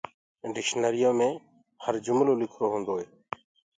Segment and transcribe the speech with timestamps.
[0.53, 1.29] ڊڪشنٚريو مي
[1.83, 3.05] هر جُملولکرو هونٚدوئي